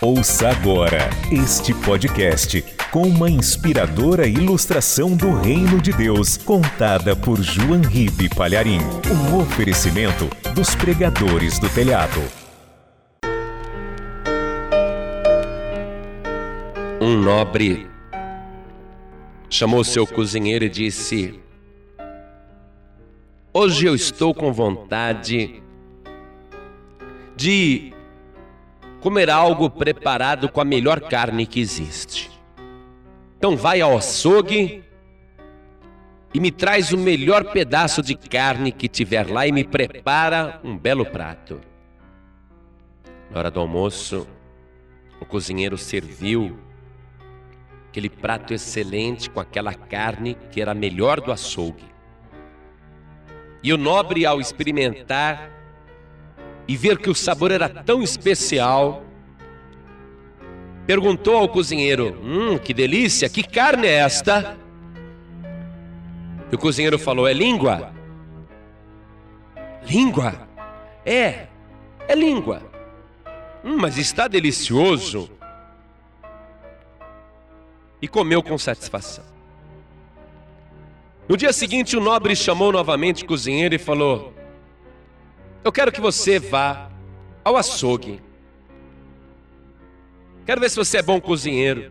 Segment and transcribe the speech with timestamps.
[0.00, 7.80] Ouça agora este podcast com uma inspiradora ilustração do Reino de Deus, contada por João
[7.80, 8.80] Ribe Palharim.
[9.10, 12.20] Um oferecimento dos pregadores do telhado.
[17.00, 17.86] Um nobre
[19.48, 21.40] chamou seu cozinheiro e disse:
[23.52, 25.62] Hoje eu estou com vontade
[27.36, 27.93] de
[29.04, 32.30] comer algo preparado com a melhor carne que existe.
[33.36, 34.82] Então vai ao açougue
[36.32, 40.74] e me traz o melhor pedaço de carne que tiver lá e me prepara um
[40.78, 41.60] belo prato.
[43.30, 44.26] Na hora do almoço,
[45.20, 46.58] o cozinheiro serviu
[47.90, 51.84] aquele prato excelente com aquela carne que era a melhor do açougue.
[53.62, 55.50] E o nobre, ao experimentar
[56.66, 59.02] e ver que o sabor era tão especial,
[60.86, 64.56] perguntou ao cozinheiro: Hum, que delícia, que carne é esta?
[66.50, 67.92] E o cozinheiro falou: É língua.
[69.86, 70.48] Língua?
[71.04, 71.46] É,
[72.08, 72.62] é língua.
[73.62, 75.30] Hum, mas está delicioso
[78.00, 79.24] e comeu com satisfação.
[81.26, 84.33] No dia seguinte, o nobre chamou novamente o cozinheiro e falou:
[85.64, 86.90] Eu quero que você vá
[87.42, 88.20] ao açougue.
[90.44, 91.90] Quero ver se você é bom cozinheiro.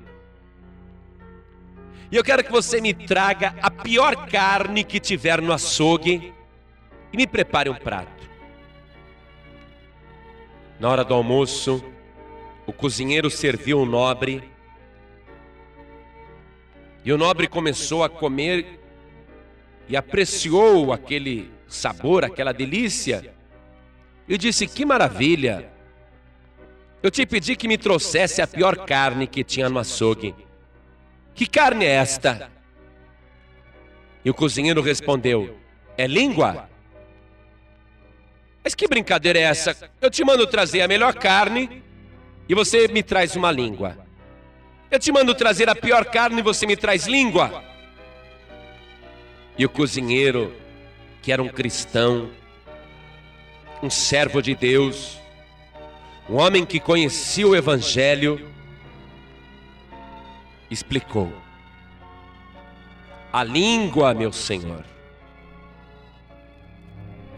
[2.11, 6.31] E eu quero que você me traga a pior carne que tiver no açougue
[7.11, 8.29] e me prepare um prato.
[10.79, 11.83] Na hora do almoço,
[12.67, 14.43] o cozinheiro serviu o nobre
[17.03, 18.79] e o nobre começou a comer
[19.89, 23.33] e apreciou aquele sabor, aquela delícia.
[24.27, 25.71] E disse: Que maravilha!
[27.01, 30.33] Eu te pedi que me trouxesse a pior carne que tinha no açougue.
[31.35, 32.49] Que carne é esta?
[34.23, 35.57] E o cozinheiro respondeu:
[35.97, 36.69] É língua?
[38.63, 39.75] Mas que brincadeira é essa?
[39.99, 41.83] Eu te mando trazer a melhor carne
[42.47, 43.97] e você me traz uma língua.
[44.89, 47.63] Eu te mando trazer a pior carne e você me traz língua.
[49.57, 50.55] E o cozinheiro,
[51.21, 52.29] que era um cristão,
[53.83, 55.19] um servo de Deus,
[56.29, 58.49] um homem que conhecia o Evangelho,
[60.71, 61.33] explicou:
[63.31, 64.85] A língua, meu Senhor,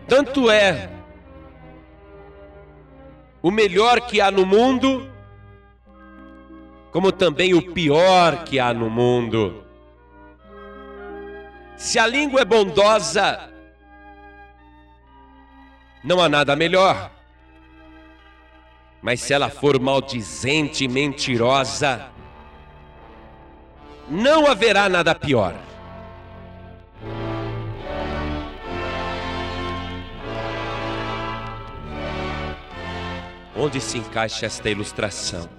[0.07, 0.87] tanto é
[3.41, 5.09] o melhor que há no mundo,
[6.91, 9.63] como também o pior que há no mundo.
[11.75, 13.54] Se a língua é bondosa,
[16.05, 17.11] não há nada melhor.
[19.01, 22.09] Mas se ela for maldizente e mentirosa,
[24.09, 25.53] não haverá nada pior.
[33.53, 35.49] Onde se encaixa esta ilustração?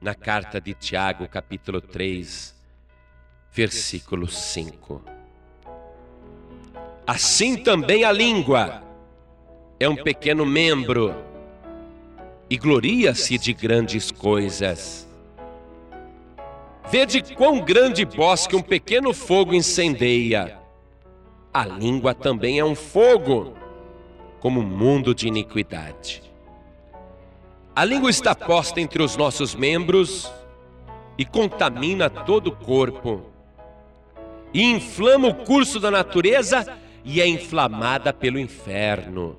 [0.00, 2.56] na carta de Tiago, capítulo 3,
[3.52, 5.19] versículo 5.
[7.10, 8.84] Assim também a língua
[9.80, 11.12] é um pequeno membro
[12.48, 15.08] e gloria-se de grandes coisas.
[16.88, 20.56] Vede quão grande bosque um pequeno fogo incendeia.
[21.52, 23.56] A língua também é um fogo,
[24.38, 26.22] como um mundo de iniquidade.
[27.74, 30.32] A língua está posta entre os nossos membros
[31.18, 33.22] e contamina todo o corpo.
[34.54, 39.36] E inflama o curso da natureza e é inflamada pelo inferno.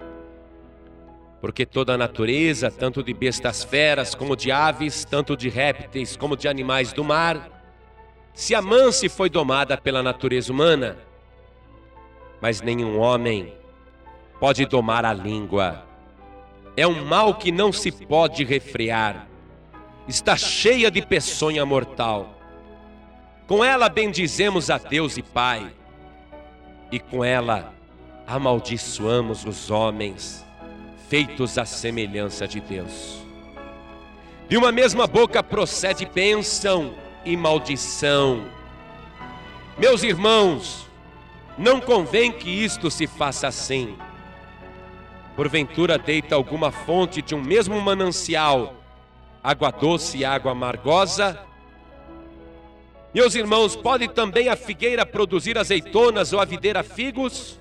[1.40, 6.38] Porque toda a natureza, tanto de bestas feras como de aves, tanto de répteis como
[6.38, 7.62] de animais do mar,
[8.34, 10.98] se amansa e foi domada pela natureza humana.
[12.40, 13.54] Mas nenhum homem
[14.40, 15.92] pode domar a língua
[16.76, 19.28] é um mal que não se pode refrear.
[20.08, 22.38] Está cheia de peçonha mortal.
[23.48, 25.72] Com ela bendizemos a Deus e Pai,
[26.92, 27.74] e com ela
[28.28, 30.46] amaldiçoamos os homens,
[31.10, 33.22] feitos à semelhança de Deus.
[34.48, 36.94] De uma mesma boca procede bênção
[37.26, 38.46] e maldição.
[39.78, 40.88] Meus irmãos,
[41.58, 43.98] não convém que isto se faça assim.
[45.36, 48.76] Porventura deita alguma fonte de um mesmo manancial,
[49.44, 51.51] água doce e água amargosa?
[53.14, 57.60] Meus irmãos, pode também a figueira produzir azeitonas ou a videira figos?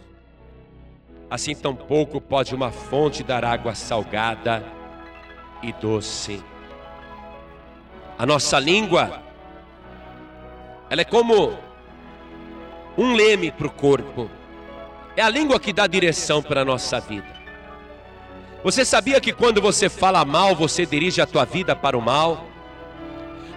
[1.28, 4.64] Assim tampouco pode uma fonte dar água salgada
[5.60, 6.40] e doce.
[8.16, 9.20] A nossa língua,
[10.88, 11.58] ela é como
[12.96, 14.30] um leme para o corpo.
[15.16, 17.40] É a língua que dá direção para a nossa vida.
[18.62, 22.49] Você sabia que quando você fala mal, você dirige a tua vida para o mal?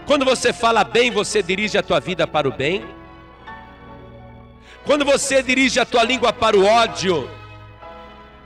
[0.05, 2.85] Quando você fala bem, você dirige a tua vida para o bem?
[4.85, 7.29] Quando você dirige a tua língua para o ódio,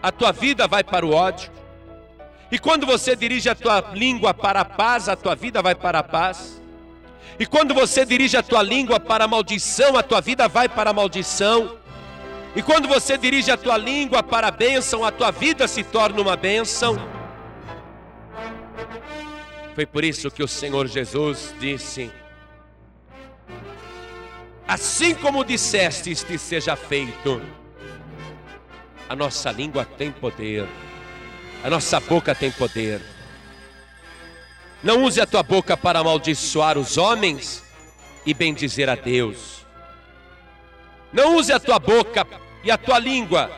[0.01, 1.51] a tua vida vai para o ódio.
[2.51, 5.99] E quando você dirige a tua língua para a paz, a tua vida vai para
[5.99, 6.61] a paz.
[7.39, 10.91] E quando você dirige a tua língua para a maldição, a tua vida vai para
[10.91, 11.75] a maldição.
[12.55, 16.21] E quando você dirige a tua língua para a bênção, a tua vida se torna
[16.21, 17.16] uma bênção.
[19.77, 22.11] Foi por isso que o Senhor Jesus disse:
[24.67, 27.39] Assim como disseste, te seja feito.
[29.07, 30.67] A nossa língua tem poder,
[31.63, 32.99] a nossa boca tem poder.
[34.81, 37.63] Não use a tua boca para amaldiçoar os homens
[38.25, 39.63] e bendizer a Deus.
[41.13, 42.25] Não use a tua boca
[42.63, 43.51] e a tua língua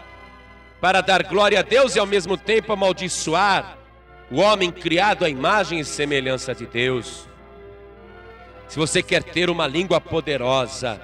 [0.82, 3.79] para dar glória a Deus e ao mesmo tempo amaldiçoar
[4.32, 7.28] o homem criado à imagem e semelhança de Deus.
[8.68, 11.02] Se você quer ter uma língua poderosa,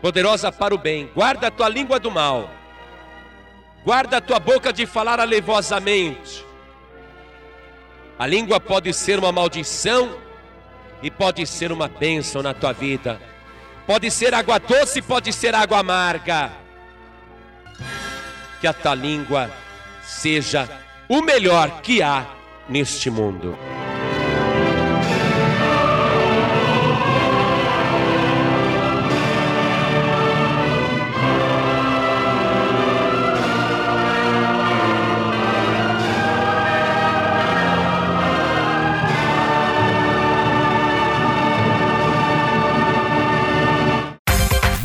[0.00, 2.62] poderosa para o bem, guarda a tua língua do mal
[3.84, 6.46] Guarda a tua boca de falar alevosamente.
[8.16, 10.16] A língua pode ser uma maldição
[11.02, 13.20] e pode ser uma bênção na tua vida.
[13.84, 16.52] Pode ser água doce, pode ser água amarga.
[18.60, 19.50] Que a tua língua
[20.04, 20.68] seja
[21.08, 22.24] o melhor que há
[22.72, 23.54] neste mundo.